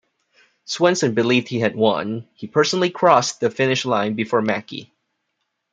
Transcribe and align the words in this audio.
Swenson 0.65 1.13
believed 1.13 1.47
he 1.47 1.59
had 1.59 1.75
won-he 1.75 2.47
personally 2.47 2.89
crossed 2.89 3.39
the 3.39 3.51
finish 3.51 3.85
line 3.85 4.15
before 4.15 4.41
Mackey. 4.41 4.91